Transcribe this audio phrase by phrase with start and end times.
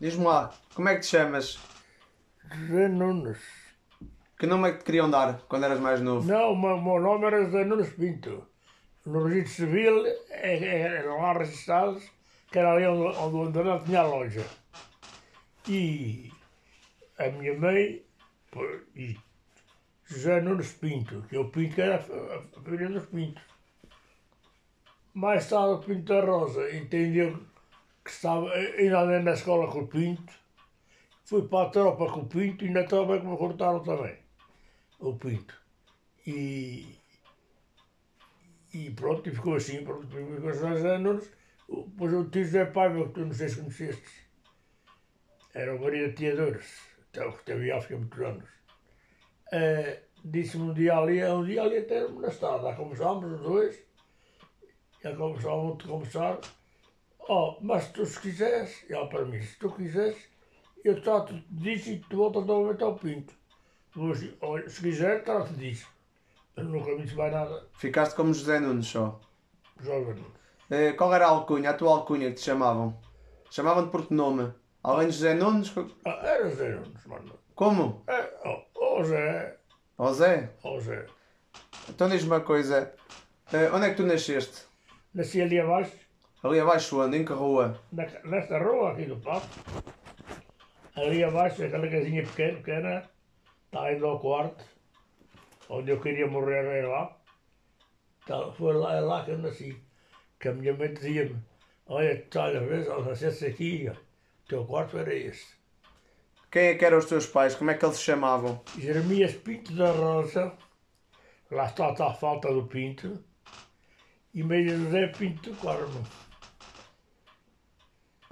[0.00, 1.58] Diz-me lá, como é que te chamas?
[2.52, 3.38] José Nunes.
[4.38, 6.26] Que nome é que te queriam dar quando eras mais novo?
[6.26, 8.46] Não, o meu, nome era José Nunes Pinto.
[9.04, 12.02] No registro civil é- é- eram lá registrados,
[12.50, 14.44] que era ali onde, onde o André tinha a loja.
[15.68, 16.32] E
[17.18, 18.02] a minha mãe,
[18.96, 19.16] e
[20.06, 22.14] José Nunes Pinto, que o Pinto era a fa-
[22.56, 23.42] a família dos Pintos.
[25.12, 27.38] Mais tarde o Pinto da Rosa entendeu
[28.04, 30.32] que estava, ainda na escola com o Pinto,
[31.24, 34.16] fui para a tropa com o Pinto e na tropa é que me cortaram também,
[34.98, 35.60] o Pinto.
[36.26, 36.98] E,
[38.74, 41.30] e pronto, e ficou assim, pronto, ficou seis anos,
[41.68, 44.28] depois o tio José Paiva, que tu não sei se conheceste,
[45.54, 48.48] era o marido da tia Dores, até que teve há muitos anos.
[49.52, 53.82] Eh, Disse-me um dia ali, um dia ali até na estrada, lá começámos os dois,
[55.02, 56.38] já começámos a conversar,
[57.32, 60.16] oh, mas tu se quiseres, e ela para mim, se tu quiseres,
[60.84, 63.32] eu trato disso e tu voltas novamente ao pinto.
[63.94, 65.86] Mas, olha, se quiser, trato disso.
[66.56, 69.20] Eu nunca me disse mais nada, Ficaste como José Nunes só.
[69.80, 70.24] jovem.
[70.70, 72.96] Eh, qual era a alcunha, a tua alcunha que te chamavam?
[73.50, 74.52] Chamavam-te por que nome?
[74.82, 75.72] Além de José Nunes?
[76.04, 77.38] Ah, era Zé Nunes, mano.
[77.54, 78.02] Como?
[78.06, 78.62] É, oh,
[78.98, 79.56] oh Zé,
[79.98, 80.50] Ó Zé?
[80.62, 81.06] oh Zé.
[81.88, 82.92] Então diz-me uma coisa.
[83.52, 84.62] Eh, onde é que tu nasceste?
[85.12, 85.92] Nasci ali abaixo,
[86.42, 87.18] Ali abaixo onde?
[87.18, 87.78] Em que rua?
[87.92, 89.46] na- nesta rua aqui do Papo.
[90.96, 93.10] Ali abaixo, aquela casinha pequena, pequena,
[93.66, 94.64] está indo ao quarto,
[95.68, 97.16] onde eu queria morrer era lá.
[98.26, 99.80] Tá, foi lá, é lá que eu nasci.
[100.38, 101.36] Que a minha mãe dizia-me,
[101.86, 102.16] olha,
[102.60, 105.58] vês, ao nasceste aqui, o teu quarto era este.
[106.50, 107.54] Quem é que eram os teus pais?
[107.54, 108.60] Como é que eles se chamavam?
[108.78, 110.52] Jeremias Pinto da Rosa,
[111.50, 113.22] lá está, está a falta do Pinto,
[114.34, 116.02] e Maria José Pinto do.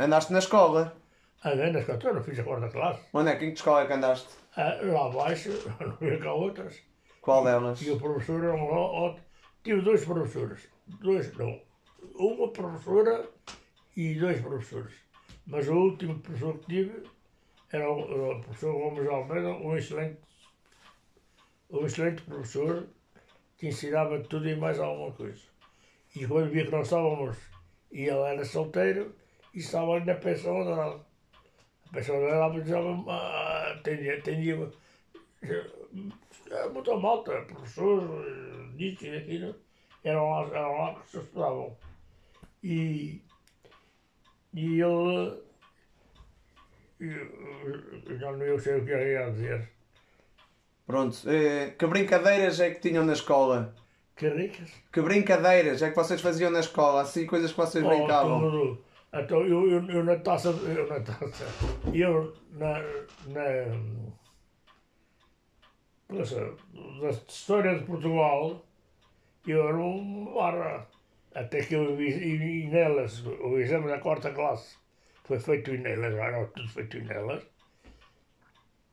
[0.00, 0.96] Andaste na escola.
[1.42, 3.02] A grande escola, eu não fiz a quarta classe.
[3.12, 4.28] Onde é que em que escola é que andaste?
[4.56, 6.80] Ah, lá abaixo, não havia cá outras.
[7.20, 7.82] Qual delas?
[7.82, 9.24] E o professor era um outro.
[9.64, 10.68] Tive dois professores.
[10.86, 11.61] Dois, não.
[12.14, 13.28] Uma professora
[13.96, 14.95] e dois professores.
[15.45, 17.02] Mas o último professor que tive
[17.73, 20.20] era o, era o professor Gomes Almeida, um excelente,
[21.70, 22.86] um excelente professor
[23.56, 25.42] que ensinava tudo e mais alguma coisa.
[26.14, 27.36] E quando via que nós estávamos,
[27.90, 29.12] e ele era solteiro,
[29.58, 31.05] e estava ali na pensão dela.
[31.89, 34.23] A pensão dela precisava, ah, atendia,
[35.42, 39.55] é, muita malta, professores, eh, disso e daquilo,
[40.05, 41.77] eram lá, eram lá que se estudavam.
[42.63, 43.20] E,
[44.55, 45.42] e ele,
[47.01, 47.27] eu,
[48.07, 49.68] eu já não sei o que eu ia dizer,
[50.86, 51.18] Pronto.
[51.29, 53.74] Eh, que brincadeiras é que tinham na escola?
[54.17, 54.70] que ricas.
[54.92, 57.02] Que brincadeiras é que vocês faziam na escola?
[57.02, 58.41] Assim, coisas que vocês Oh, brincavam?
[58.41, 58.87] tudo.
[59.13, 61.45] Então, eu, eu, eu na taça, eu na taça,
[61.95, 62.79] eu na,
[63.27, 64.08] na,
[66.11, 66.55] nossa,
[67.01, 68.64] na história de Portugal,
[69.47, 70.89] eu era uma barra.
[71.35, 74.77] Até que eu vi e, e nelas, o exame da quarta classe
[75.24, 77.47] foi feito em nelas, era tudo feito em nelas.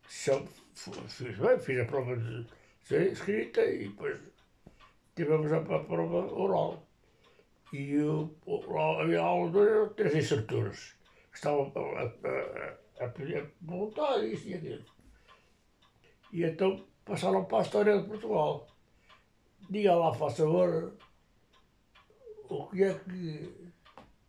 [0.08, 2.46] Fiz, bem, fiz a prova de
[2.90, 4.20] escrita e depois
[5.16, 6.85] tivemos a prova oral.
[7.74, 7.98] e
[9.02, 10.96] havia aula de três instrutores
[11.32, 14.86] que estavam a, a, a, a voltar isto e aquilo.
[16.32, 18.68] E então passaram para a história de Portugal.
[19.70, 20.96] Diga lá, faz favor,
[22.50, 23.72] o que é que,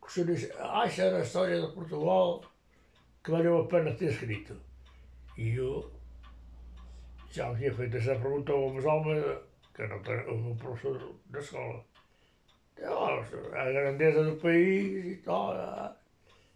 [0.00, 2.42] que o senhor acha da história de Portugal
[3.22, 4.56] que valeu a pena ter escrito?
[5.36, 5.92] E eu
[7.30, 9.42] já tinha feito essa pergunta ao Gomes Almeida,
[9.74, 11.84] que era o meu professor da escola.
[12.82, 15.96] A grandeza do país e tal.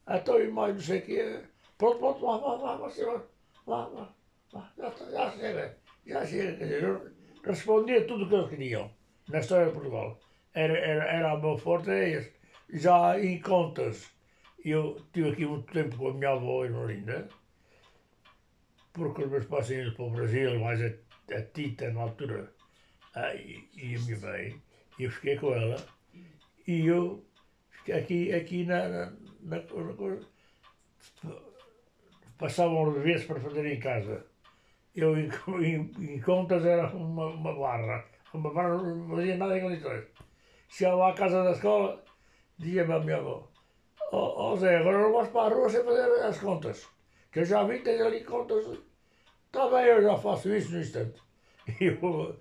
[0.09, 1.41] Então, e mais não sei o quê.
[1.79, 3.27] Pronto, pronto, vá, vá, vá, senhor.
[3.67, 4.09] Vá, vá,
[4.53, 5.79] vá, já, já chega.
[6.07, 6.57] Já chega.
[6.57, 7.11] Quer dizer, eu
[7.45, 8.91] respondia tudo o que eles queriam
[9.29, 10.19] na história de Portugal.
[10.53, 12.33] Era, era, era o meu forte, é esse.
[12.73, 14.11] Já em contas,
[14.65, 17.29] eu tive aqui muito tempo com a minha avó Irmelinda,
[18.93, 22.53] porque os meus pais ido para o Brasil, mais a, a Tita na altura,
[23.15, 24.63] ah, e, e a minha mãe,
[24.99, 25.77] e eu fiquei com ela.
[26.67, 27.25] E eu
[27.93, 29.13] aqui, aqui na, na,
[29.43, 30.27] na, na coisa.
[32.39, 34.27] Passavam vezes para fazer em casa.
[34.95, 35.31] Eu, em,
[35.63, 38.05] em, em contas, era uma, uma barra.
[38.33, 40.05] Uma barra não fazia nada em condições.
[40.69, 42.03] Chegava à casa da escola,
[42.59, 43.51] dizia-me a minha avó:
[44.13, 46.89] Ó oh, Zé, agora não vais para a rua sem fazer as contas.
[47.33, 48.65] Que eu já vi, tens ali contas.
[49.47, 51.21] Está bem, eu já faço isso no instante.
[51.81, 52.41] E eu,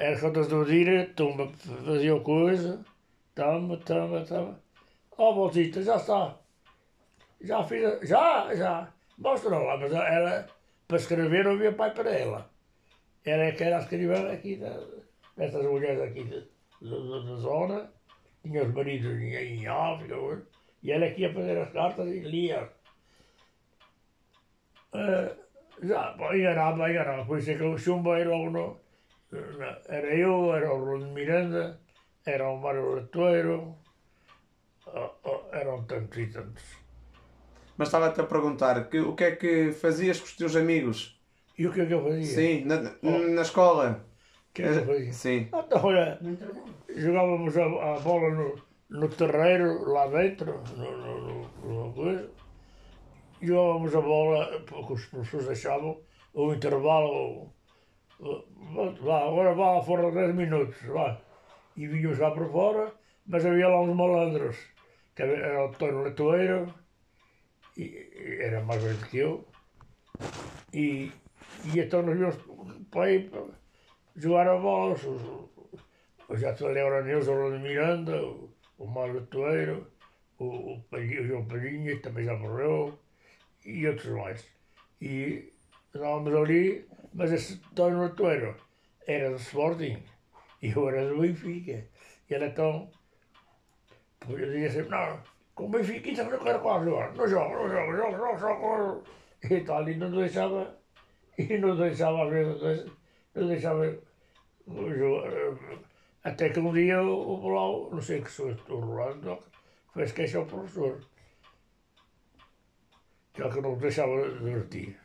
[0.00, 1.48] as contas do dia, tumba,
[1.84, 2.84] fazia coisa,
[3.34, 4.60] toma, toma, toma.
[5.16, 6.38] Ó, oh, bolsita, já está.
[7.40, 8.92] Já fiz, a- já, já.
[9.18, 10.46] Mostra lá, mas ela,
[10.88, 12.50] para escrever não havia pai para ela.
[13.24, 14.82] Ela é que era a escrivã aqui, da,
[15.36, 17.92] dessas mulheres aqui da, da, da zona.
[18.42, 20.16] Tinha os maridos em, em África,
[20.82, 22.70] e ela é que ia fazer as cartas e lia.
[24.94, 25.36] Eh,
[25.82, 27.24] já, enganava, enganava.
[27.26, 28.80] Por isso é que eu chumbei logo no.
[29.32, 31.80] Era eu, era o Bruno Miranda,
[32.26, 33.76] era o Mário Letoeiro,
[34.86, 36.64] oh, oh, eram tantos e tantos.
[37.76, 41.18] Mas estava-te a perguntar, que, o que é que fazias com os teus amigos?
[41.56, 42.24] E o que é que eu fazia?
[42.24, 44.04] Sim, na, na escola.
[44.50, 45.12] O que é que eu fazia?
[45.12, 45.48] Sim.
[45.54, 46.18] Então, olha,
[46.96, 52.30] jogávamos a, a bola no, no terreiro, lá dentro, no, no, no, no coisa.
[53.40, 56.00] Jogávamos a bola, porque os professores deixavam,
[56.34, 57.54] o intervalo,
[58.20, 61.20] vá, agora vá lá fora 10 minutos, vá.
[61.76, 62.92] E vinhamos lá por fora,
[63.26, 64.56] mas havia lá uns malandros,
[65.14, 66.74] que era o Tony Letoeiro,
[67.76, 69.44] e, era mais velho que eu,
[70.72, 71.12] e,
[71.72, 72.36] e então nós íamos
[72.90, 73.42] para aí para
[74.16, 75.04] jogar a bola, os,
[76.28, 79.26] os atletas Neuza, o Rolando Miranda, o, o Mário
[80.38, 82.98] o, o, o João Palhinha, que também já morreu,
[83.64, 84.46] e outros mais.
[85.00, 85.52] E
[85.94, 88.56] andávamos ali, mas esse Tony Letoeiro
[89.06, 90.02] era do Sporting
[90.62, 91.86] e eu era do Benfica.
[92.28, 92.90] E ele então,
[94.28, 95.20] eu dizia sempre, não,
[95.54, 99.04] com o Benfica eu não quero quase jogar, não jogo, não jogo, jogo, jogo, jogo.
[99.42, 100.78] E tal, e não deixava,
[101.38, 102.92] e não deixava às vezes,
[103.34, 103.98] não deixava
[104.66, 105.80] jogar.
[106.22, 109.42] Até que um dia o Blau, não sei que foi o Rolando,
[109.94, 111.00] fez queixa ao professor.
[113.38, 114.99] Ele que não deixava divertir.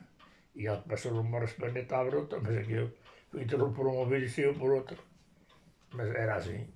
[0.55, 2.91] E ele passou uma respaneta à bruta, mas aquilo
[3.33, 4.97] entrou por um ouvido e saiu por outro.
[5.93, 6.67] Mas era assim.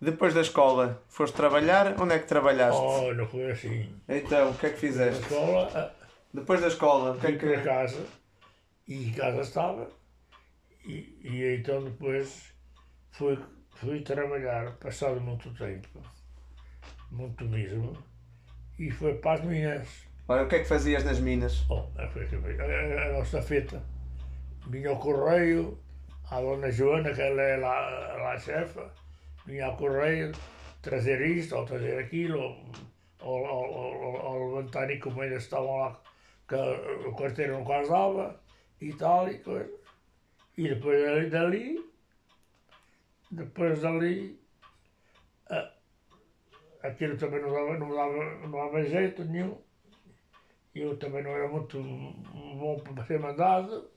[0.00, 2.00] Depois da escola, foste trabalhar?
[2.00, 2.80] Onde é que trabalhaste?
[2.80, 3.92] Oh, não foi assim.
[4.08, 5.22] Então, o que é que fizeste?
[5.22, 7.64] escola, ah, Depois da escola, o que é fui para que...
[7.64, 8.06] casa
[8.86, 9.90] e em casa estava.
[10.84, 12.54] E, e então depois
[13.10, 13.38] fui,
[13.74, 16.00] fui trabalhar, passado muito tempo,
[17.10, 17.92] muito mesmo,
[18.78, 20.07] e foi para as Minas.
[20.30, 21.64] Olha, o que é que fazias nas minas?
[21.70, 23.82] Oh, é, foi, foi, a, a nossa feta.
[24.66, 25.78] Vinha ao correio,
[26.30, 27.80] a dona Joana, que ela é lá,
[28.18, 28.92] lá a chefa,
[29.46, 30.32] vinha ao correio
[30.82, 32.38] trazer isto ou trazer aquilo,
[33.22, 35.98] ou, ou, ou, ou, levantar encomendas que estavam lá,
[36.46, 36.54] que
[37.06, 38.38] o quarteiro não quase dava,
[38.82, 39.70] e tal, e coisa.
[40.58, 41.90] E depois dali,
[43.30, 44.38] depois dali,
[45.48, 45.72] ah,
[46.82, 49.67] aquilo também não dava, não dava, não dava jeito nenhum.
[50.80, 53.90] Eu também não era muito bom para ser mandado.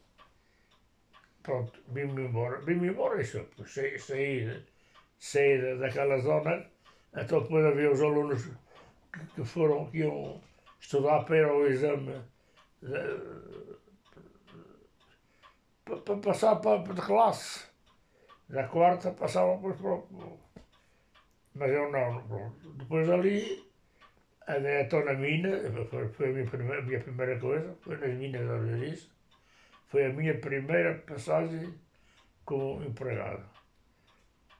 [1.43, 2.59] Pronto, vim-me embora.
[2.61, 4.65] Vim-me embora isso, saí, saí,
[5.19, 6.65] saí da- daquela zona.
[7.15, 8.41] Então depois havia os alunos
[9.35, 10.41] que, foram, que iam
[10.79, 12.13] estudar para ao exame
[12.83, 13.75] eh,
[15.85, 17.65] para, passar para, para de classe.
[18.49, 20.39] Da quarta passavam para o-
[21.55, 22.73] Mas eu não, pronto.
[22.73, 23.70] Depois ali
[24.47, 25.49] Então na mina,
[26.13, 29.09] foi, a, minha primeira, minha primeira coisa, foi nas minas da Algerice.
[29.87, 31.73] Foi a minha primeira passagem
[32.45, 33.45] como empregado.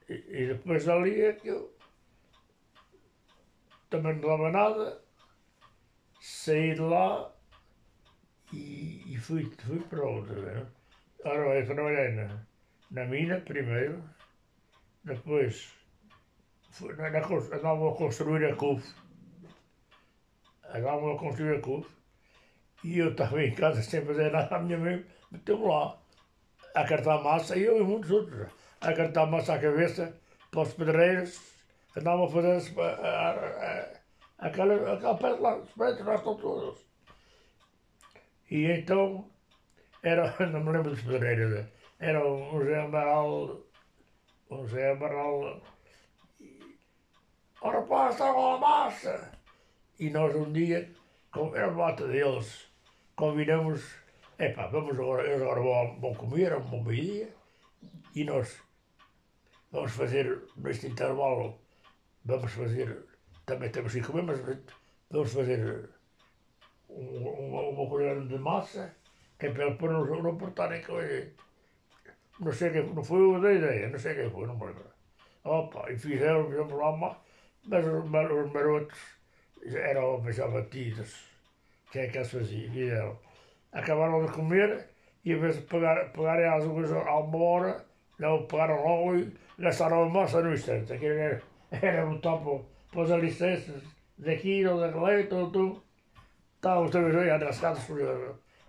[0.08, 1.76] E, e depois dali é que eu
[3.90, 5.02] também não dava nada,
[6.20, 7.34] saí de lá
[8.54, 10.36] e, e fui, fui para outra.
[10.36, 10.68] Né?
[11.26, 12.46] Ora, eu trabalhei na,
[12.92, 14.04] na mina primeiro,
[15.04, 15.74] depois
[16.72, 19.11] fui, na, na, a construir a CUF
[20.74, 21.90] andavam a construir a CUF
[22.84, 25.98] e eu estava em casa sem fazer nada, a minha mãe meteu-me lá
[26.76, 28.48] a cartar massa e eu e muitos outros
[28.82, 31.40] a cartar massa à cabeça para os pedreiros
[31.96, 36.86] andavam a fazer a- a- a- aquela, aquela pedra lá, os prédios lá estão todos.
[38.50, 39.30] E então
[40.04, 41.66] era, não me lembro dos pedreiros,
[42.00, 43.62] era um José Amaral,
[44.50, 45.62] um José Amaral,
[46.40, 46.78] e,
[47.62, 49.41] ora pá, com a massa!
[50.04, 50.80] E nós um dia,
[51.32, 52.48] com a volta deles,
[53.16, 53.82] combinamos,
[54.40, 57.30] epá, vamos agora, eles agora vão, vão comer, um bom dia,
[58.16, 58.48] e nós
[59.72, 60.26] vamos fazer,
[60.58, 61.62] neste intervalo,
[62.26, 63.06] vamos fazer,
[63.46, 64.40] também temos que comer, mas
[65.12, 65.90] vamos fazer
[66.90, 68.96] um- uma, uma colher de massa,
[69.38, 71.32] que é para no, no portarem coisa.
[72.40, 74.86] Não sei quem, não foi eu da ideia, não sei quem foi, não me lembro.
[75.44, 77.18] Opa, e fizeram, fizemos lá uma,
[77.68, 79.21] mas os marotos
[79.66, 81.14] eram homens já batidos.
[81.88, 82.74] O que é que eles faziam?
[82.74, 83.20] Fizeram.
[83.72, 84.90] Acabaram de comer
[85.24, 87.86] e, em vez de pegar, pegarem às duas a uma hora,
[88.20, 90.94] não pegaram logo e gastaram a massa no instante.
[90.94, 91.42] Aquilo era,
[91.72, 92.60] era botar para,
[92.92, 93.84] para os alicerces
[94.18, 95.84] daqui, ou daquele, tudo, tudo.
[96.56, 98.00] Estávamos talvez aí atrasados por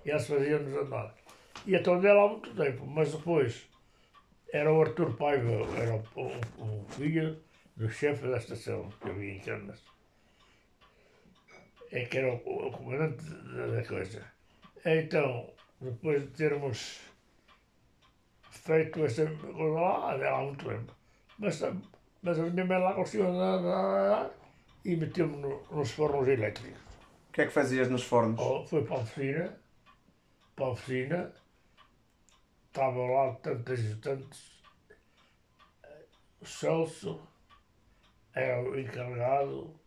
[0.05, 1.15] e eles faziam-nos andar.
[1.67, 3.69] E então andei lá muito tempo, mas depois
[4.53, 7.39] era o Artur Paiva, era o, o, o filho
[7.77, 9.83] do chefe da estação que havia em Canas.
[11.93, 14.25] É que era o, o comandante da, coisa.
[14.85, 17.01] Então, depois de termos
[18.51, 20.97] feito essa coisa lá, andei lá muito tempo.
[21.39, 21.61] Mas,
[22.23, 23.27] mas a minha mãe lá conseguiu
[24.85, 26.81] e meteu-me no, nos fornos elétricos.
[27.29, 28.41] O que é que fazias nos fornos?
[28.41, 29.61] Oh, foi para a oficina,
[30.57, 31.35] para a oficina,
[32.69, 34.63] estavam lá tantos ajudantes.
[36.41, 37.21] O Celso
[38.35, 39.82] era o encarregado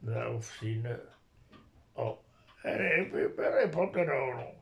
[0.00, 1.00] da oficina.
[1.94, 2.16] Oh,
[2.64, 4.54] era, era, pronto, era,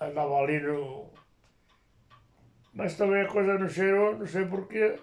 [0.00, 1.10] andava ali no.
[2.74, 4.98] Mas também a coisa não cheirou, não sei porquê.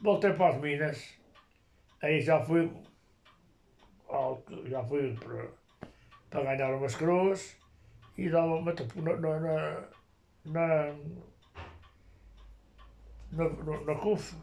[0.00, 1.18] Voltei para as Minas.
[2.02, 2.70] Aí já fui.
[4.66, 5.48] Já fui para,
[6.28, 7.56] para ganhar umas coroas
[8.18, 9.86] e dava-me tipo, na, na, na,
[10.44, 10.92] na,
[13.32, 14.36] na, na CUF.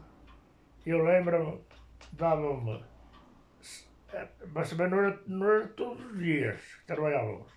[0.84, 1.60] Eu lembro-me,
[2.12, 2.89] dava-me.
[4.52, 7.52] Mas também não era, não era todos os dias que trabalhávamos.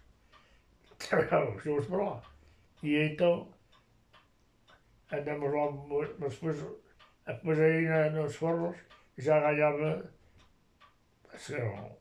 [1.09, 2.21] Trabalhávamos, íamos para lá.
[2.81, 3.53] E então
[5.11, 5.71] andamos lá,
[6.19, 6.65] mas depois,
[7.25, 8.77] depois aí na, nos fornos
[9.17, 10.11] já ganhava,
[11.29, 11.97] que eram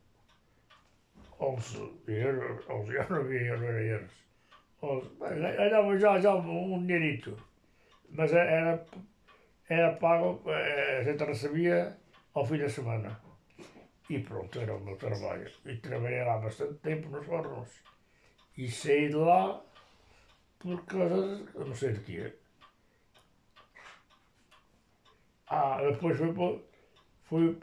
[1.41, 3.11] 11 euros, 11 euros,
[3.61, 4.13] não era euros.
[4.83, 7.37] 11, ganhava já, já um dinheirito,
[8.11, 8.85] mas era,
[9.69, 11.97] era pago, a gente recebia
[12.35, 13.32] ao fim da semana.
[14.13, 15.51] E pronto, era o meu trabalho.
[15.65, 17.71] E trabalhei lá bastante tempo nos fornos.
[18.59, 19.65] E saí de lá
[20.59, 22.35] por causa de, não sei de quê.
[25.47, 26.63] Ah, depois fui,
[27.23, 27.59] fui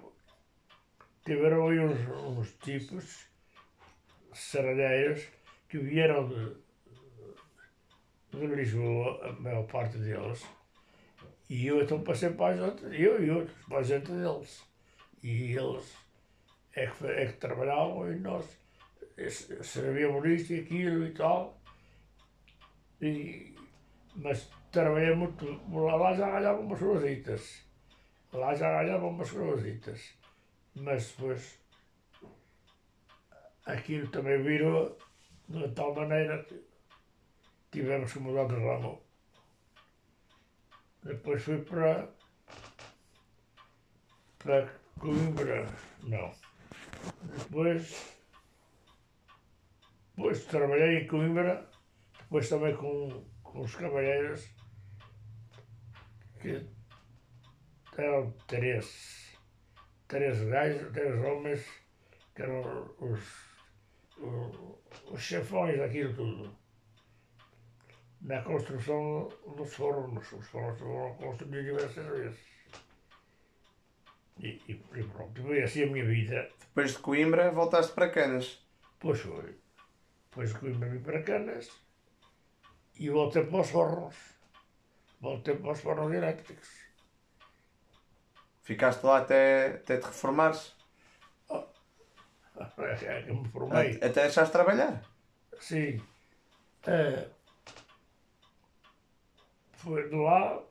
[1.24, 3.28] tiveram aí uns, uns tipos
[4.34, 5.28] serralheiros
[5.70, 6.56] que vieram de,
[8.32, 10.44] de Lisboa, a maior parte deles,
[11.48, 14.64] e eu então passei para a gente, eu e outros, para a gente deles.
[15.22, 16.09] E eles
[16.80, 18.46] é que, é que trabalhavam e nós
[19.64, 21.62] servíamos isto e aquilo e tal.
[23.02, 23.56] E,
[24.16, 27.66] mas trabalhei muito, lá já ganhava umas rositas.
[28.32, 30.18] Lá já ganhava umas rositas.
[30.76, 31.60] Mas depois
[33.66, 34.98] aquilo também virou
[35.50, 36.64] de tal maneira que
[37.72, 39.02] tivemos que mudar de ramo.
[41.04, 42.10] Depois fui para,
[44.38, 44.70] para
[45.00, 45.66] Coimbra,
[46.04, 46.49] não.
[47.38, 48.18] Depois,
[50.16, 51.70] depois trabalhei em Coimbra,
[52.20, 54.50] depois também com, com os cavalheiros,
[56.40, 56.68] que
[57.98, 59.38] eram três,
[60.08, 61.66] três gajos, três homens,
[62.36, 63.50] que eram os
[65.12, 66.58] os chefões daquilo tudo.
[68.22, 72.59] Na construção dos fornos, os fornos foram construídos diversas vezes.
[74.40, 76.50] E, e, e pronto, foi assim a minha vida.
[76.60, 78.66] Depois de Coimbra, voltaste para Canas.
[79.00, 79.58] Pois foi.
[80.30, 81.70] Depois de Coimbra vim para Canas
[82.98, 84.16] e voltei para os fornos.
[85.20, 86.70] Voltei para os fornos elétricos.
[88.62, 90.76] Ficaste lá até, até te reformares?
[92.92, 93.96] É que me formei.
[93.96, 95.02] Até deixaste trabalhar?
[95.62, 96.02] Sim.
[96.86, 97.30] É,
[99.80, 100.62] foi de lá,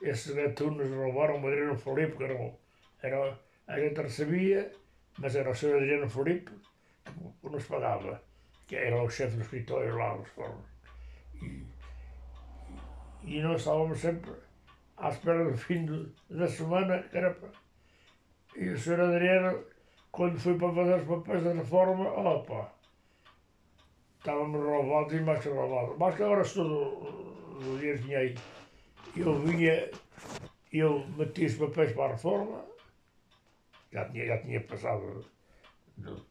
[0.00, 2.34] esses gatunos roubaram o Adriano Filipe, que era,
[3.02, 4.72] era, a gente recebia,
[5.18, 5.76] mas era o Sr.
[5.76, 6.52] Adriano Filipe
[7.40, 8.22] que nos pagava,
[8.66, 10.66] que era o chefe do escritório lá nos fornos.
[11.42, 11.66] E,
[13.24, 14.32] e nós estávamos sempre
[14.96, 15.86] à espera do fim
[16.30, 17.50] da semana, que era para...
[18.56, 19.00] E o Sr.
[19.00, 19.64] Adriano
[20.10, 22.72] quando fui para fazer os papéis da reforma, opa,
[24.18, 25.96] estávamos roubados e mais que roubados.
[25.98, 27.28] Mas que agora estou
[27.60, 28.34] do dinheiro que tinha.
[29.16, 29.90] Eu vinha,
[30.72, 32.64] eu meti os papéis para a reforma,
[33.92, 35.24] já tinha, já tinha passado,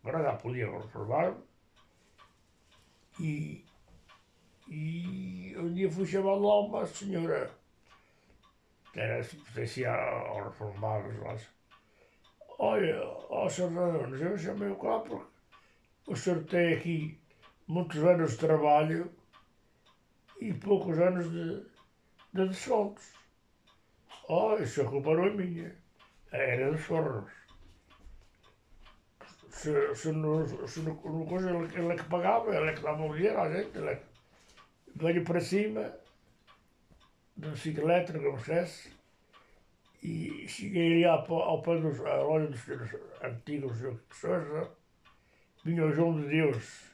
[0.02, 1.36] para já podia reformar
[3.20, 3.66] e,
[4.68, 7.52] e um dia fui chamado lá uma senhora,
[8.94, 11.36] que era, pertencia aos reformados lá,
[12.60, 13.70] Olha, ó Sr.
[13.70, 15.28] Nunes, eu chamei o cá porque
[16.08, 17.22] o senhor tem aqui
[17.68, 19.12] muitos anos de trabalho
[20.42, 21.64] e poucos anos de,
[22.34, 23.14] de descontos.
[24.28, 25.76] Oh, isso a culpa não é minha.
[26.32, 27.37] Era dos fornos.
[29.58, 32.82] Se, se, no, se no, no coisa ele, ele é que pagava, ele é que
[32.82, 34.06] dava o dinheiro à gente, ele é que
[34.96, 35.98] veio para cima
[37.36, 38.92] do não esquece,
[40.04, 44.72] E cheguei ali ao, ao pé dos, à loja dos, dos antigos Sousa,
[45.66, 46.92] vinha o João de Deus.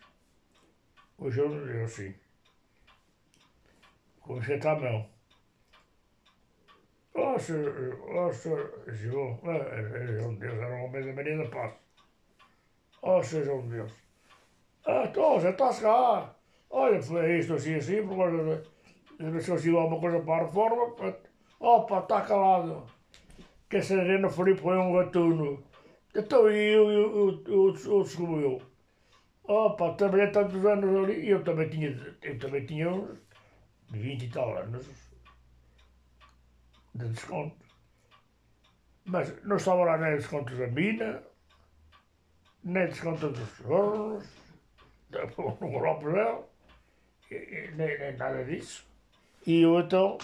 [1.17, 2.15] O João de Deus, sim.
[4.21, 5.09] Com o à mão.
[7.13, 11.49] Oh, senhor, oh, senhor João, é, João de Deus, era um homem da Maria da
[11.49, 11.82] Paz.
[13.05, 13.91] Oh, João de Deus.
[14.85, 16.33] Ah, então, já estás cá.
[16.69, 18.63] Olha, foi isto assim, assim, por causa
[19.19, 19.41] de...
[19.41, 20.95] Se eu sigo alguma coisa para a reforma,
[21.59, 22.85] opa, está calado.
[23.69, 25.61] Que essa arena foi um gatuno.
[26.15, 28.61] Então, e eu, eu, eu.
[29.43, 33.19] Opa, trabalhei tantos anos ali, e eu também tinha, eu também tinha uns
[33.91, 34.87] 20 e tal anos
[36.95, 37.65] de desconto.
[39.05, 41.21] Mas não estava lá nem desconto da mina,
[42.63, 44.27] nem desconto dos fornos,
[45.11, 46.13] no Lopes
[47.75, 48.85] nem, nem nada disso.
[49.45, 50.17] E eu então,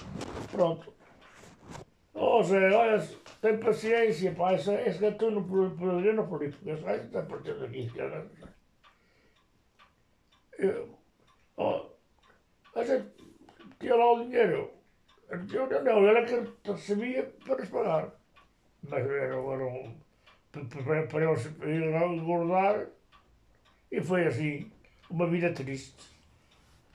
[0.51, 0.93] pronto.
[2.13, 3.01] Ó oh, Zé, olha,
[3.41, 7.24] tem paciência, pá, esse, esse gatuno por, por eu não por isso, porque esse está
[7.24, 7.89] por tudo aqui.
[10.58, 10.89] Eu,
[11.58, 11.86] oh,
[12.75, 13.10] a gente
[13.79, 14.72] tinha lá o dinheiro.
[15.29, 18.12] Eu não, não, era que recebia para nos pagar.
[18.84, 20.00] Mas era, era um.
[20.65, 22.87] Para, para eles ir lá engordar.
[23.91, 24.71] E foi assim,
[25.09, 25.95] uma vida triste.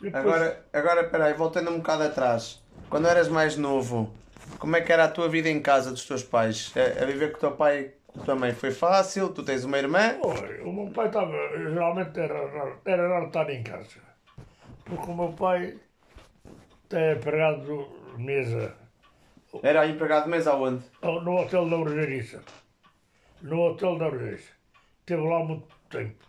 [0.01, 0.25] Depois...
[0.25, 2.63] Agora, agora, peraí, voltando um bocado atrás.
[2.89, 4.13] Quando eras mais novo,
[4.59, 6.73] como é que era a tua vida em casa dos teus pais?
[6.77, 9.31] A, a viver com o teu pai e mãe foi fácil?
[9.31, 10.17] Tu tens uma irmã?
[10.23, 13.99] Oi, o meu pai estava, geralmente era, era raro estar em casa.
[14.85, 15.79] Porque o meu pai
[16.93, 18.75] é empregado de mesa.
[19.63, 20.85] Era empregado de mesa aonde?
[21.03, 22.43] No hotel da Urgeriça.
[23.45, 24.53] No hotel da Urgeriça.
[25.01, 26.25] Esteve lá muito tempo.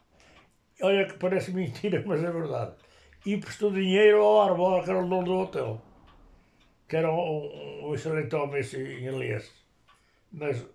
[0.81, 2.75] Olha que parece mentira, mas é verdade.
[3.25, 5.81] E prestou dinheiro ao Arbor, que era o dono do hotel.
[6.89, 9.49] Que era um, um excelente homem em Elias.
[10.29, 10.67] Mas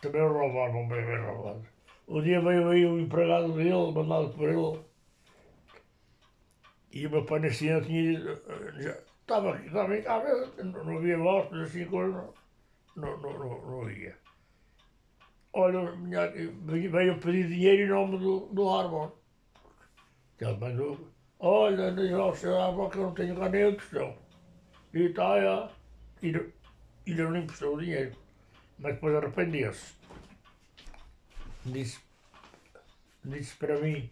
[0.00, 1.66] também roubaram, bem, bem roubado.
[2.06, 4.84] Um dia veio aí o empregado dele, mandado por ele.
[6.92, 8.20] E o meu pai nesse ano tinha.
[8.78, 12.30] Já, estava, estava em casa, não havia voz, assim, coisa,
[12.94, 14.23] não, não, não, não havia
[15.54, 15.92] olha,
[16.90, 19.12] veio pedir dinheiro em nome do, do Arbor.
[20.40, 24.16] Ele mandou, olha, diz seu Arbor que eu não tenho cá nem o questão.
[24.92, 25.70] E está aí,
[26.22, 26.52] e,
[27.06, 28.16] e não emprestou o dinheiro.
[28.78, 29.94] Mas depois arrependia-se.
[31.64, 32.00] Disse,
[33.24, 34.10] disse para mim,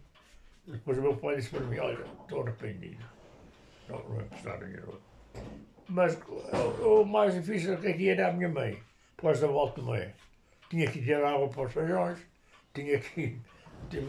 [0.65, 3.05] depois o meu pai disse para mim, olha, estou arrependido.
[3.89, 5.01] Não, não emprestar dinheiro.
[5.89, 6.17] Mas
[6.81, 8.81] o, o mais difícil que aqui era a minha mãe,
[9.15, 10.13] depois da volta de mãe
[10.73, 12.19] tinha que tirar água para os feijões,
[12.73, 13.39] tinha que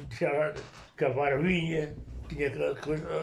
[0.09, 0.55] tirar,
[0.97, 1.95] cavar vinha,
[2.27, 2.59] tinha que,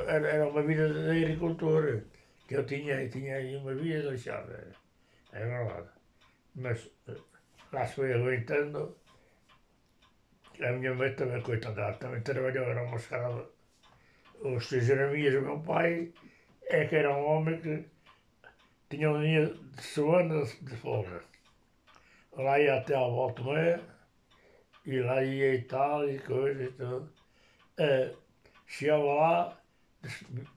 [0.07, 2.03] era, era uma vida de agricultor
[2.47, 4.71] que eu tinha, tinha uma vida deixada,
[5.33, 5.89] é verdade.
[6.53, 6.87] Mas
[7.73, 8.95] lá se foi aguentando.
[10.61, 13.49] A minha mãe também, coitada, também trabalhou, era uma escala.
[14.41, 16.13] Os três Jeremias, o meu pai,
[16.67, 17.85] é que era um homem que
[18.87, 21.30] tinha um dia de semana de folga
[22.33, 23.41] lá ia até a volta
[24.85, 27.11] e lá ia e tal, e coisa e tudo.
[27.77, 28.13] É,
[28.67, 29.57] chegava lá,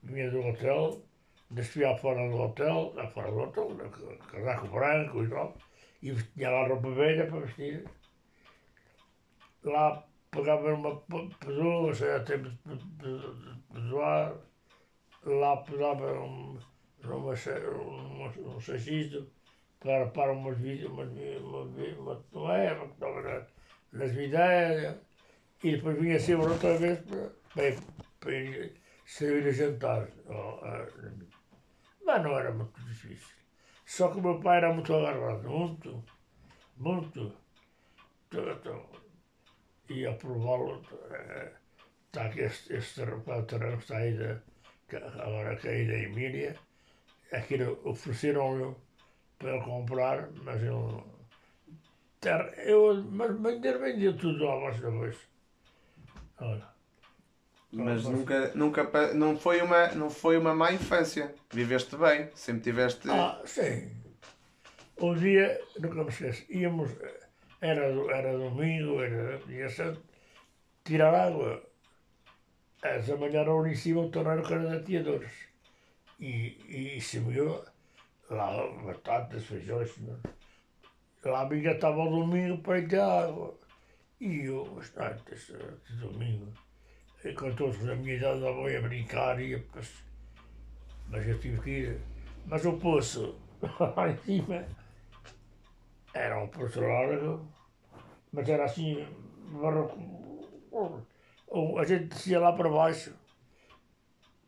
[0.02, 1.02] vinha do hotel,
[1.50, 3.68] descia fora do hotel, lá fora do hotel,
[4.30, 5.56] casaco branco e tal,
[6.02, 7.84] e tinha lá roupa velha para vestir.
[9.62, 11.00] Lá pegava uma
[11.40, 12.38] pessoa, sei até
[13.72, 14.37] pessoar,
[15.24, 16.58] lá pegava um,
[17.04, 19.30] um, um, um sachisto,
[19.84, 21.68] para, para umas, umas, umas,
[21.98, 23.46] umas é, uma que estava
[23.92, 24.96] nas videiras,
[25.62, 27.76] e depois vinha sempre outra vez para, para,
[28.18, 28.70] para
[29.04, 30.08] sair a jantar.
[32.04, 33.36] Mas não era muito difícil.
[33.84, 36.02] Só que o meu pai era muito agarrado, muito,
[36.78, 37.36] muito.
[38.32, 38.88] Então,
[39.90, 40.82] e a prová-lo,
[42.06, 43.02] está aqui este, este
[43.46, 44.16] terreno está aí,
[45.20, 46.56] agora caído da Emília,
[47.30, 48.74] aquilo ofereceram-lhe
[49.44, 51.04] para comprar, mas eu.
[52.18, 55.16] Terra, eu mas, mas vendia tudo lá mais depois.
[56.40, 56.66] Olha.
[57.70, 61.35] Mas nunca, nunca não foi uma não foi uma má infância.
[61.52, 63.11] Viveste bem, sempre tiveste.
[63.11, 63.90] Ah, sim.
[64.98, 66.90] Um dia, nunca me esqueço, íamos,
[67.61, 67.85] era,
[68.16, 70.00] era domingo, era dia santo,
[70.85, 71.62] tirar água.
[72.83, 75.33] Essa manhã era em cima o torneiro que era de atiadores.
[76.20, 77.35] E, e se me
[78.30, 79.96] lá batatas, feijões.
[79.98, 80.16] Né?
[81.24, 83.58] Lá a amiga estava ao domingo para ir água.
[84.20, 85.52] E eu, as noites
[85.88, 86.52] de domingo,
[87.37, 89.62] com todos da minha idade andavam a brincar, ia,
[91.08, 92.00] mas eu tive que ir.
[92.46, 93.38] Mas o poço,
[93.96, 94.64] lá em cima,
[96.14, 97.46] Era um poço largo,
[98.32, 99.06] mas era assim,
[99.60, 101.06] barroco.
[101.78, 103.14] A gente descia lá para baixo,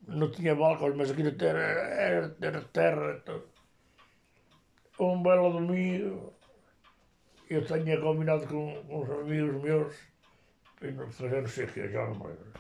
[0.06, 3.22] não tinha balcões, mas aquilo era, era, era terra.
[4.98, 6.32] Um belo domingo,
[7.50, 9.94] eu tinha combinado com, uns amigos meus
[10.76, 12.52] para fazer não sei o que, já não me lembro.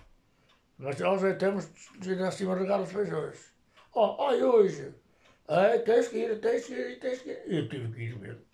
[0.78, 3.54] Mas nós já temos de ir acima regar os feijões.
[3.94, 4.94] Oh, ai, hoje,
[5.48, 7.42] é, tens que ir, tens que ir, tens que ir.
[7.46, 8.44] Eu tive que ir mesmo.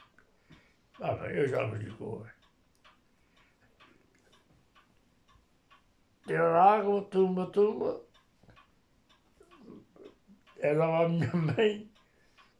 [1.00, 2.26] Ah, bem, eu já me digo.
[6.26, 8.00] Ter água, tumba, tumba.
[10.58, 11.90] Ela a minha mãe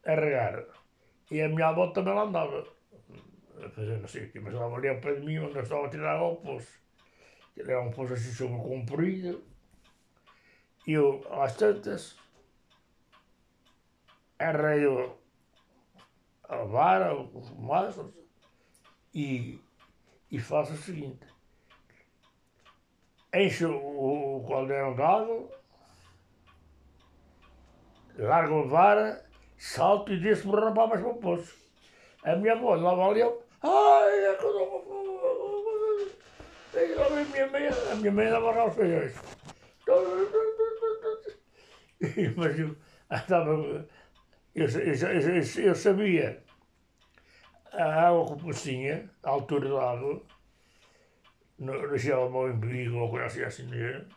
[0.05, 0.65] a regar.
[1.31, 2.65] E a minha avó também lá andava.
[3.63, 5.63] A fazer não sei o quê, mas ela ali ao pé de mim, onde eu
[5.63, 6.81] estava a tirar ao poço.
[7.55, 9.43] Ele era um poço assim sobre comprido.
[10.85, 12.17] E eu, às tantas,
[14.37, 15.17] arreio
[16.43, 18.11] a vara, os mastros,
[19.13, 19.59] e,
[20.29, 21.25] e faço o seguinte.
[23.33, 25.49] Encho o, o caldeirão de água,
[28.17, 29.25] largo a vara,
[29.63, 31.55] salto e desço-me rapar mais para o poço.
[32.23, 34.83] A minha avó lá ali, eu, ai, é que eu não
[37.05, 39.15] a minha mãe, a minha mãe dava os feijões.
[42.35, 42.75] Mas eu
[43.09, 43.51] estava,
[44.53, 46.43] eu, eu, eu, sabia
[47.71, 50.21] a água que tinha, a altura da água,
[51.89, 54.07] deixava-me ao embigo ou coisa assim, assim mesmo.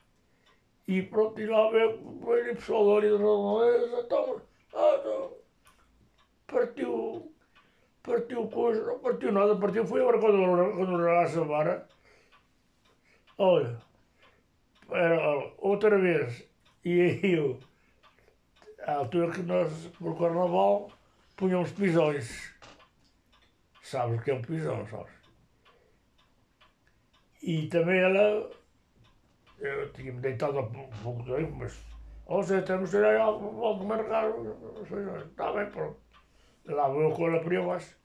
[0.89, 4.43] E pronto, e lá veio o pessoal ali da redondeza, então,
[4.75, 5.36] ah, então,
[6.47, 7.35] partiu,
[8.03, 11.89] partiu coisa, não partiu nada, partiu, foi agora quando, quando regasse a vara,
[13.39, 13.79] olha,
[14.91, 16.49] era outra vez,
[16.85, 17.59] e aí eu,
[18.83, 20.91] à altura que nós, por carnaval,
[21.37, 22.55] punhamos pisões.
[23.83, 25.13] Sabes o que é um pisão, sabes?
[27.43, 28.51] E também ela,
[29.59, 31.81] eu tinha-me deitado há pouco tempo, mas,
[32.27, 34.33] ou seja, temos que ir aí ao volta de marcar,
[35.25, 36.06] está bem, pronto.
[36.67, 37.97] Lá vou eu com aí abaixo.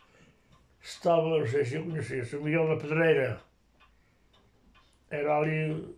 [0.79, 3.41] Estava, não sei se eu conhecia, o Miguel da Pedreira.
[5.09, 5.95] Era ali,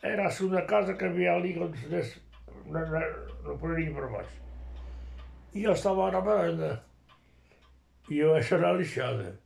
[0.00, 2.22] era a segunda casa que havia ali quando se desse,
[3.44, 4.42] no Poreirinho para baixo.
[5.54, 6.84] E eu estava na varanda.
[8.08, 9.38] E eu a chorar lixada.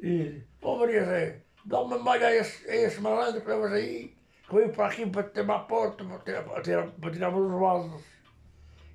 [0.00, 3.74] E, ó oh, Maria Zé, dá uma malha a esse, a esse malandro para você
[3.74, 7.34] aí, que veio para aqui para ter uma porta, para tirar, para tirar, para tirar
[7.34, 8.04] os vasos.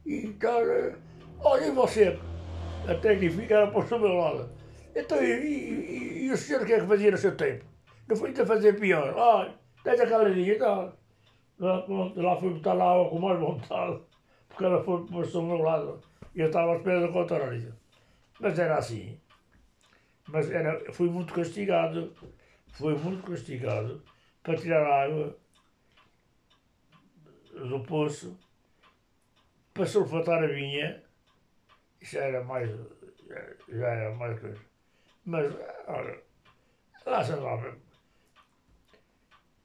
[0.06, 0.62] E então,
[1.44, 2.20] olha e você,
[2.88, 4.50] a técnica era para o meu lado.
[4.96, 7.66] Então, e, e, e, o senhor o que é que fazia no seu tempo?
[8.08, 9.14] Não foi a fazer pior.
[9.16, 10.94] Olha, tens aquela linha e tal.
[11.60, 14.02] Lá, lá fui botar lá com mais vontade,
[14.48, 16.02] porque ela foi para o meu lado.
[16.34, 17.74] E eu estava à espera do contrário.
[18.40, 19.20] Mas era assim.
[20.28, 22.14] Mas era, fui muito castigado,
[22.72, 24.02] fui muito castigado
[24.42, 25.38] para tirar água
[27.54, 28.40] do poço,
[29.74, 31.04] para sulfatar a vinha,
[32.02, 32.70] isso era mais,
[33.68, 34.60] já era mais coisa.
[35.26, 35.54] Mas,
[35.88, 36.22] olha,
[37.06, 37.78] lá se andava.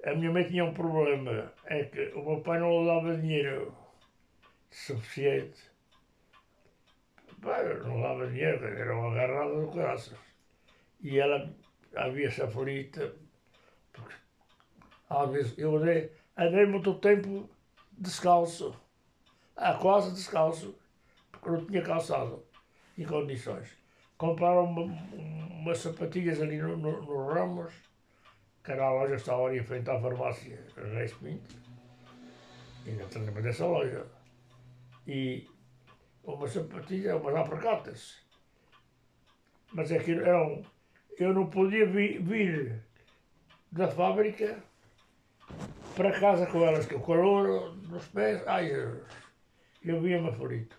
[0.05, 3.75] A minha mãe tinha um problema, é que o meu pai não lhe dava dinheiro
[4.71, 5.75] suficiente
[7.85, 10.17] não dava dinheiro, era uma agarrada do graças.
[11.01, 11.55] E ela
[11.95, 13.15] havia-se aflita,
[13.93, 14.15] porque
[15.09, 17.49] às vezes eu andei, andei muito tempo
[17.93, 18.75] descalço,
[19.57, 20.77] ah, quase descalço,
[21.51, 22.45] não tinha calçado
[22.97, 23.77] em condições.
[24.17, 27.73] Compraram uma, umas sapatilhas ali no, no, no Ramos,
[28.63, 31.55] que era a loja que estava ali em frente à farmácia Reis Pinto.
[32.87, 34.07] Ainda te lembro dessa loja.
[35.07, 35.47] E
[36.23, 38.25] umas sapatilhas, umas apercatas.
[39.73, 40.63] Mas aquilo é era um.
[41.19, 42.85] Eu não podia vir, vir
[43.71, 44.63] da fábrica
[45.95, 48.73] para casa com elas, que o calor nos pés, ai
[49.85, 50.77] eu via-me aflito.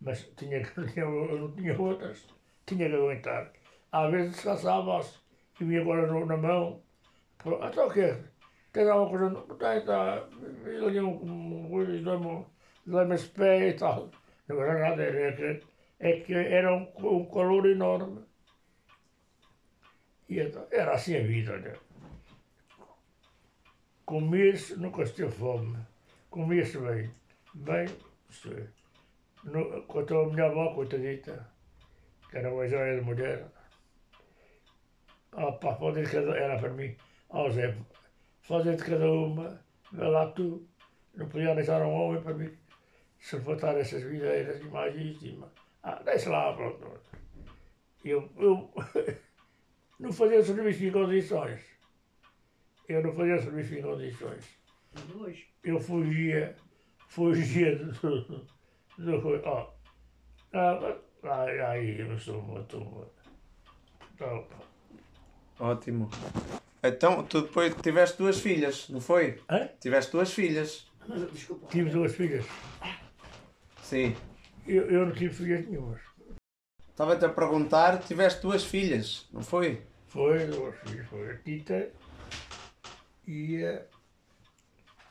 [0.00, 2.26] Mas tinha, tinha, eu não tinha outras,
[2.64, 3.52] tinha que aguentar.
[3.92, 5.18] Às vezes descansava-se
[5.60, 6.82] e vinha agora na mão.
[7.60, 8.16] Até então o quê?
[8.72, 9.54] Tem alguma coisa?
[9.58, 10.28] Tem, está.
[10.66, 12.46] Ele um coisa,
[12.86, 14.10] dá-me esse pé e tal.
[14.48, 15.66] Não era nada, era que,
[15.98, 18.22] é que era um, um calor enorme.
[20.28, 21.72] E então, era assim a vida, né?
[24.04, 25.78] Comia-se, nunca se teve fome.
[26.30, 27.10] Comia-se bem.
[27.54, 27.86] Bem,
[28.28, 28.75] isto é.
[29.46, 31.48] No, a minha avó, coitadita,
[32.28, 33.46] que era uma joia de mulher,
[35.30, 36.96] pá, fazer cada, era para mim,
[37.30, 37.76] ó Zé,
[38.40, 39.60] fazer de cada uma,
[39.92, 40.66] vê lá tu,
[41.14, 42.50] não podia deixar um homem para mim
[43.20, 45.52] suportar essas videiras de magíssima.
[45.84, 47.00] Ah, deixa lá, pronto.
[48.04, 48.74] Eu, eu
[50.00, 51.60] não fazia serviço em condições.
[52.88, 54.58] Eu não fazia serviço em condições.
[55.62, 56.56] Eu fugia,
[57.06, 57.78] fugia
[58.98, 59.20] do.
[59.20, 59.70] do, do ó.
[60.52, 63.06] Ah, ai, ai, eu sou uma turma.
[64.14, 64.46] Então,
[65.58, 66.10] Ótimo.
[66.82, 69.40] Então, tu depois tiveste duas filhas, não foi?
[69.48, 69.68] hã?
[69.80, 70.86] Tiveste duas filhas.
[71.32, 71.66] Desculpa.
[71.68, 72.44] Tive duas filhas.
[73.82, 74.14] Sim.
[74.66, 76.00] Eu, eu não tive filhas nenhumas.
[76.88, 79.82] Estava-te a perguntar, tiveste duas filhas, não foi?
[80.08, 81.06] Foi duas filhas.
[81.08, 81.90] Foi a Tita
[83.26, 83.82] e a,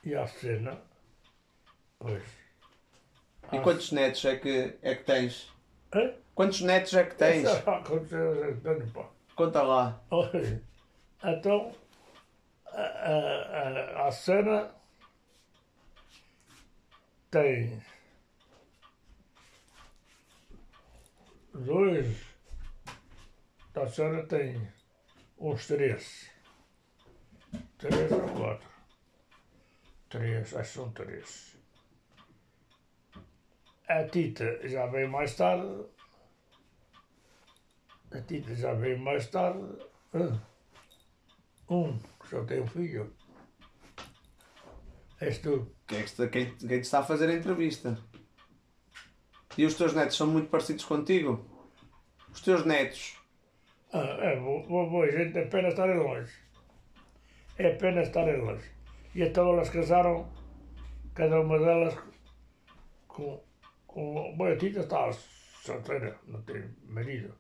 [0.04, 0.82] e a Cena.
[2.00, 2.45] Pois.
[3.52, 5.52] E quantos netos é que, é que tens?
[5.94, 6.14] Hã?
[6.34, 7.46] Quantos netos é que tens?
[7.46, 9.06] Essa- aconteceu, tenho, pá.
[9.36, 10.02] Conta lá.
[10.12, 10.62] Olha,
[11.24, 11.74] então,
[12.68, 14.72] a, a, a, a cena
[17.32, 17.82] tem
[21.54, 22.18] dois,
[23.76, 24.68] a cena tem
[25.38, 26.30] uns três,
[27.78, 28.70] três ou quatro,
[30.10, 31.55] três, acho que são três.
[33.98, 35.86] A Tita já veio mais tarde,
[38.12, 39.64] a Tita já veio mais tarde.
[40.14, 40.38] Ah,
[41.70, 41.98] Um,
[42.30, 43.12] só tem um filho.
[45.20, 45.54] És tu.
[45.88, 47.98] Quem, é que está- quem, quem te está a fazer a entrevista?
[49.58, 51.32] E os teus netos são muito parecidos contigo?
[52.32, 53.18] Os teus netos?
[53.94, 56.34] Ah, é boa, boa, gente, é apenas estarem longe.
[57.58, 58.70] É apenas estarem longe.
[59.16, 60.30] E então elas casaram,
[61.14, 61.96] cada uma delas
[63.08, 63.42] com.
[63.96, 65.10] Com bom, a Tita está
[65.64, 67.34] solteira, não tem marido.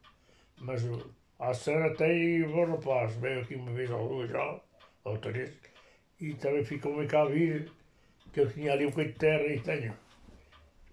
[0.57, 4.61] Mas o- a Sara tem bom rapaz, veio aqui uma vez ou duas já,
[5.03, 5.51] ou três,
[6.21, 7.69] e também ficou bem cá a vir,
[8.31, 9.93] que eu tinha ali um bocadinho de terra e tenho.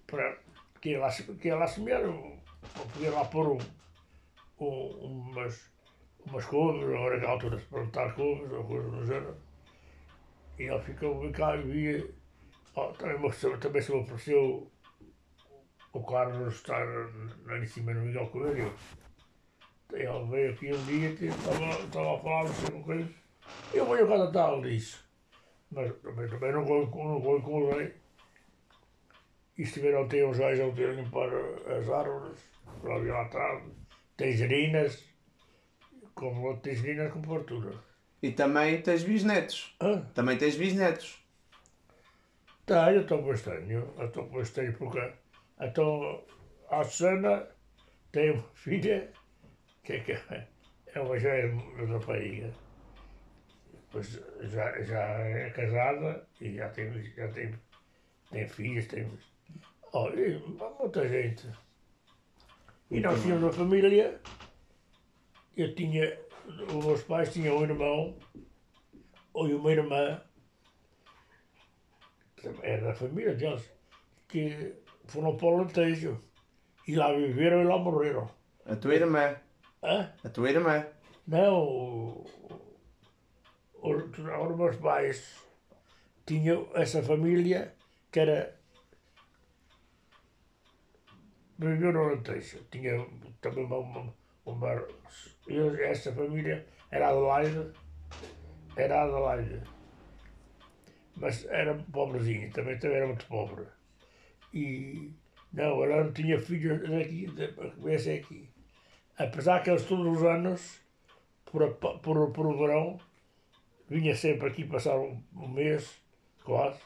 [0.05, 0.37] Para,
[0.81, 2.41] que lá, que lá semear, ou
[2.91, 3.59] podia lá pôr um,
[4.59, 5.71] um, umas,
[6.25, 9.37] umas couves, agora é a altura de plantar couves, ou coisa do género.
[10.59, 12.09] E ele ficou bem cá e via.
[12.75, 14.72] Oh, também, também se me ofereceu
[15.93, 16.85] o Carlos estar
[17.45, 18.73] lá em cima no Miguel Coelho.
[19.91, 23.09] Ele veio aqui um dia que estava, estava a falar não sei com coisa.
[23.73, 24.97] Eu venho cada tal, disse.
[25.71, 26.63] Mas também, também não
[27.37, 27.95] incluir.
[29.55, 31.29] E estiveram ontem uns gajos a limpar
[31.77, 32.39] as árvores,
[32.83, 33.63] lá ali lá atrás.
[34.17, 35.03] Tangerinas,
[36.15, 37.71] como tangerinas com fartura.
[38.21, 39.75] E também tens bisnetos.
[39.79, 41.23] Ah, Também tens bisnetos.
[42.65, 45.13] tá, eu estou bastante, eu estou bastante porque
[45.59, 46.23] então
[46.69, 47.47] a Sana
[48.11, 49.11] tem uma filha
[49.83, 52.53] que, que é uma já é uma rapariga.
[53.71, 57.53] Depois já, já é casada e já tem, já tem,
[58.31, 59.07] tem filhos, tem.
[59.91, 60.39] Olha, e
[60.79, 61.47] muita gente.
[62.89, 64.19] E nós tínhamos uma família,
[65.55, 68.17] eu tinha, os meus pais tinham um irmão
[69.35, 70.21] e uma irmã,
[72.61, 73.71] era da família deles,
[74.27, 74.75] que
[75.13, 76.19] foram para o Alentejo.
[76.87, 78.29] E lá viveram e lá morreram.
[78.65, 79.35] A tua irmã.
[79.81, 80.11] Hã?
[80.23, 80.85] A tua irmã.
[81.27, 82.25] Não,
[83.81, 85.47] os, os meus pais
[86.25, 87.73] tinham essa família
[88.11, 88.59] que era.
[91.57, 92.63] Viveu no Alentejo.
[92.71, 93.05] Tinha
[93.39, 93.77] também uma.
[93.77, 94.13] uma,
[94.45, 94.87] uma
[95.47, 97.71] eu- essa família era Adelaide.
[98.75, 99.61] Era Adelaide.
[101.15, 103.67] Mas era pobrezinha, também, também era muito pobre.
[104.53, 105.11] E.
[105.51, 107.27] Não, ela não tinha filhos daqui,
[107.87, 108.49] esse é aqui.
[109.17, 110.81] Apesar que eles todos os anos
[111.45, 112.99] por, por, por o verão,
[113.89, 116.01] vinha sempre aqui passar um, um mês,
[116.43, 116.81] quase.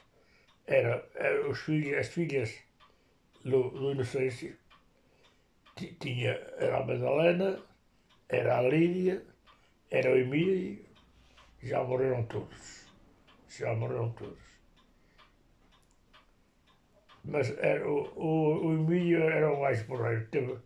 [0.68, 2.56] Era, era os filhos, as filhas
[3.44, 4.58] do, do Inocêncio.
[5.76, 6.34] Ti- Tinha,
[6.66, 7.50] era a Madalena,
[8.40, 9.18] era a Lídia,
[9.92, 10.86] era o Emílio,
[11.64, 12.64] já morreram todos.
[13.50, 14.47] Já morreram todos.
[17.28, 20.28] Mas era, o, o, o Emílio era um gajo porreiro.
[20.32, 20.58] Teve,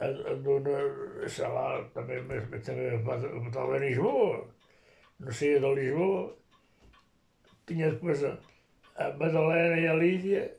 [0.00, 4.48] andou na, sei lá, também, mas, também estava em Lisboa,
[5.20, 6.36] no centro de Lisboa.
[7.66, 8.38] Tinha depois a,
[8.96, 10.56] a Madalena e a Lídia.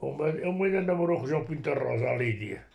[0.00, 2.66] Uma, uma ainda namorou com o João Pinto Rosa, a Lídia.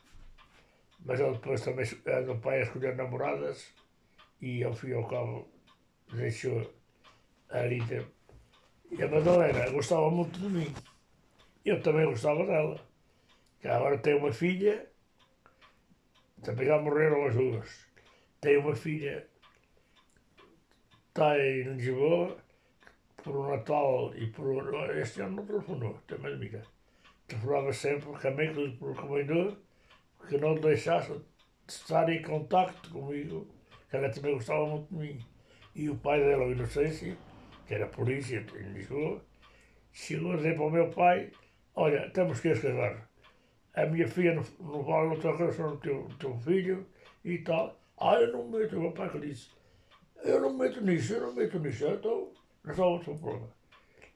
[1.06, 3.74] Mas ele depois também andou para a escolher namoradas
[4.42, 5.50] e ao fim e ao cabo
[6.14, 6.74] deixou
[7.50, 8.06] a Lídia.
[8.90, 10.74] E a Madalena gostava muito de mim.
[11.64, 12.80] Eu também gostava dela.
[13.60, 14.92] Que agora tem uma filha
[16.42, 17.86] também já morreram as duas.
[18.40, 19.28] Tem uma filha,
[21.10, 22.38] está em Lisboa,
[23.24, 26.64] por um Natal e por este ano não telefonou, também amiga.
[27.28, 29.56] Telefonava sempre, porque a mãe que lhe recomendou
[30.28, 31.22] que não deixasse
[31.68, 33.48] estar em contacto comigo,
[33.90, 35.26] que ela também gostava muito de mim.
[35.76, 37.16] E o pai dela, o Inocêncio,
[37.68, 39.24] que era polícia em Lisboa,
[39.94, 41.32] chegou a dizer para o meu pai,
[41.76, 43.10] olha, temos que casar.
[43.74, 46.86] A minha filha não, não vale outra coisa no teu, teu filho
[47.24, 47.80] e tal.
[47.98, 49.50] Ah, eu não me meto, o meu pai que disse,
[50.24, 52.32] eu não me meto nisso, eu não me meto nisso, então
[52.66, 53.50] resolve o seu problema.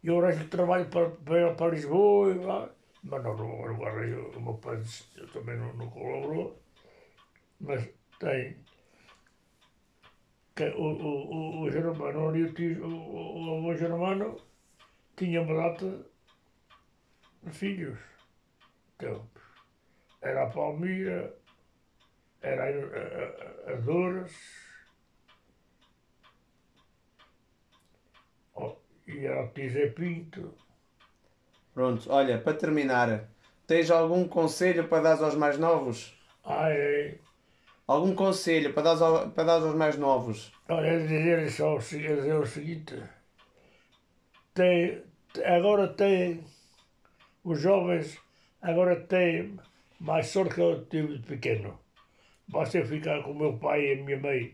[0.03, 2.69] E eu arranjo trabalho para, para, para Lisboa e lá.
[3.03, 6.59] Mas não, não, não arranjo, o meu pai disse, eu também não, não colaborou.
[7.59, 7.87] Mas
[8.19, 8.57] tem
[10.55, 14.37] que o, o, o, o Germano, o, o, o avô Germano
[15.15, 16.05] tinha uma data
[17.51, 17.99] filhos.
[18.95, 19.29] Então,
[20.21, 21.36] era a Palmira,
[22.41, 24.34] era a, a, a Dores,
[29.08, 30.53] e era o Tizé Pinto.
[31.73, 33.29] Pronto, olha, para terminar,
[33.67, 36.17] tens algum conselho para dar aos mais novos?
[36.43, 37.17] Ah, é.
[37.88, 40.51] Algum conselho para dar, ao, para dar aos mais novos?
[40.69, 42.95] Olha, é dizer só é dizer o seguinte:
[44.53, 45.03] tem,
[45.43, 46.43] agora tem,
[47.45, 48.19] os jovens
[48.62, 49.58] agora têm
[49.99, 51.79] mais sorte que eu tive de pequeno.
[52.47, 54.53] Basta eu ficar com o meu pai e a minha mãe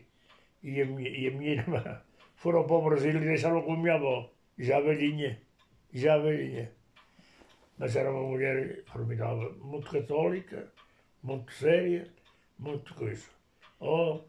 [0.62, 2.00] e a minha, e a minha irmã.
[2.36, 5.40] Foram para o Brasil e deixaram com a minha avó, já velhinha,
[5.92, 6.70] já velhinha.
[7.78, 10.70] Mas era uma mulher formidável, muito católica,
[11.22, 12.08] muito séria
[12.62, 13.26] muito coisa.
[13.80, 14.20] Oh,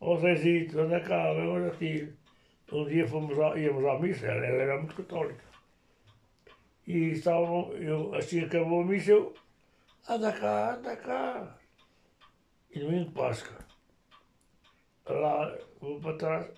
[0.00, 2.12] oh Zezito, anda cá, vamos aqui.
[2.72, 5.44] Um dia fomos a, íamos à missa, ela, ela era muito católica.
[6.86, 9.34] E estavam, eu, assim acabou a missa, eu,
[10.08, 11.58] anda cá, anda cá.
[12.70, 13.58] E no de Páscoa,
[15.08, 16.50] lá, vou para trás,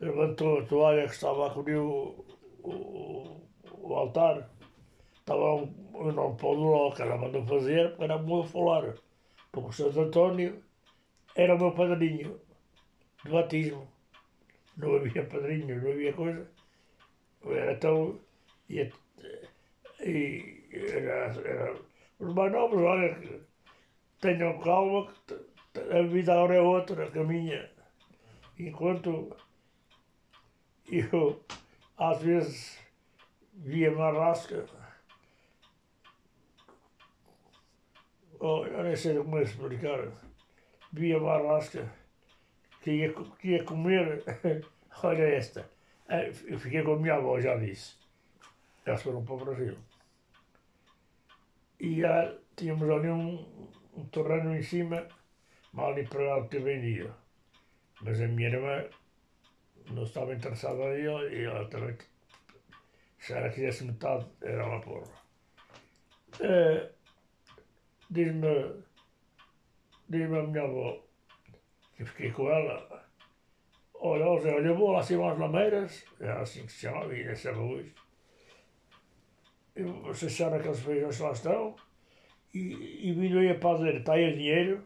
[0.00, 2.24] levantou a toalha que estava a cobrir o,
[2.62, 3.40] o,
[3.72, 4.50] o altar.
[5.18, 8.94] Estava um, um enorme pão do ló que ela mandou fazer, porque era muito falar.
[9.50, 10.62] Porque o Santo António
[11.34, 12.40] era o meu padrinho
[13.24, 13.88] de batismo.
[14.76, 16.50] Não havia padrinho, não havia coisa.
[17.46, 18.20] Era tão.
[20.04, 20.64] E
[22.18, 23.40] os mais novos, olha,
[24.20, 27.70] tenham calma, que a vida agora é outra, caminha.
[28.58, 29.36] Enquanto
[30.90, 31.44] eu,
[31.96, 32.78] às vezes,
[33.54, 34.66] via marrasca,
[38.38, 40.12] oh, eu nem sei como é explicar
[40.94, 41.92] via Barrasca,
[42.82, 44.22] que ia, que ia comer,
[45.02, 45.68] olha esta.
[46.08, 47.96] Eh, eu fiquei com a minha avó, já disse.
[48.86, 49.76] Elas foram para o Brasil.
[51.80, 53.44] e ia, tiñamos ali um
[53.96, 55.06] un em cima,
[55.72, 57.10] mal empregado que venía.
[58.02, 58.76] Mas a miña irmã
[59.94, 61.96] non estaba interesada dela e ela tamén
[63.18, 65.12] se ela quisesse metade era unha porra.
[66.42, 66.90] E,
[68.10, 68.84] dime,
[70.08, 71.00] dime a miña avó
[71.94, 73.06] que fiquei con ela,
[73.94, 77.86] olha, eu levou lá assim umas lameiras, era assim que se chamava, e essa luz,
[79.76, 81.74] e você aqueles feijões que lá estão,
[82.52, 84.84] e, e vindo aí a fazer, está aí o dinheiro,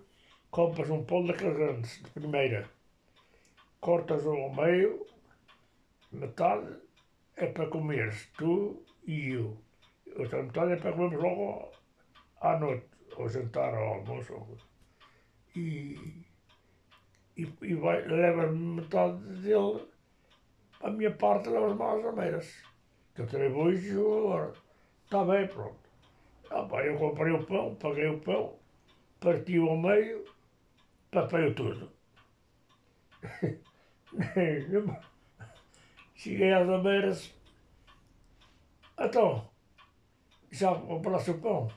[0.51, 2.69] compras um pão daqueles grandes, de primeira,
[3.81, 5.07] cortas ao meio,
[6.11, 6.77] metade
[7.37, 9.57] é para comeres tu e eu.
[10.17, 11.71] Outra metade é para comermos logo
[12.41, 14.59] à noite, ao jantar, ao almoço.
[15.55, 16.25] E,
[17.37, 19.87] e, e vai, leva metade dele,
[20.81, 22.65] a minha parte leva-me às rameiras.
[23.15, 24.68] Que eu também vou e agora.
[25.09, 25.89] Está bem, pronto.
[26.51, 28.59] Ah, pá, eu comprei o pão, paguei o pão,
[29.19, 30.23] parti-o ao meio,
[31.11, 31.91] papei tudo.
[36.15, 37.35] Cheguei às rameiras.
[39.01, 39.49] Então,
[40.51, 41.69] já compraste o pão?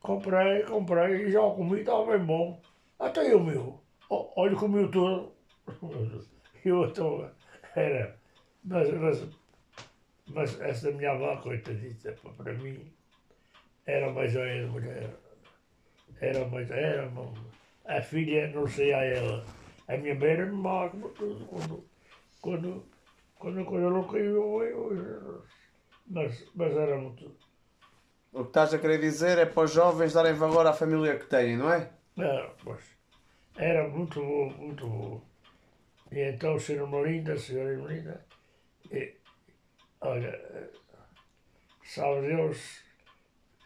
[0.00, 2.62] Comprei, comprei, já o comi, estava bem bom.
[2.98, 3.78] Até eu, meu.
[4.08, 5.36] Olha como eu estou.
[6.64, 7.30] Eu estou.
[7.76, 8.18] Era.
[8.64, 9.28] Mas, mas,
[10.26, 12.92] mas essa minha avó, coitadita, para mim,
[13.86, 15.10] era uma joia de mulher.
[16.20, 16.60] Era uma.
[16.60, 17.32] Era uma
[17.84, 19.44] a filha, não sei a ela.
[19.88, 21.46] A minha mãe era má como tudo.
[21.46, 21.84] Quando,
[22.40, 22.86] quando,
[23.36, 25.44] quando a coisa não caiu, eu,
[26.06, 27.30] mas, mas era muito.
[28.32, 31.26] O que estás a querer dizer é para os jovens darem valor à família que
[31.26, 31.90] têm, não é?
[32.16, 32.82] Era, pois.
[33.56, 35.22] Era muito bom, muito bom.
[36.10, 38.24] E então, ser uma linda, senhora linda,
[40.04, 40.68] Olha, oli
[41.82, 42.84] Salvius,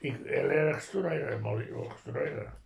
[0.01, 2.57] ele era costureira, é uma costureira.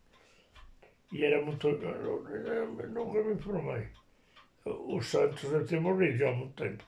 [1.10, 1.68] E era muito.
[1.68, 3.88] Nunca me informei.
[4.66, 6.84] O Santos deve ter morrido já há muito tempo.